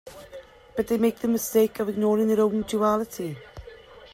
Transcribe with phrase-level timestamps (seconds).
[0.75, 3.37] But they make the mistake of ignoring their own duality.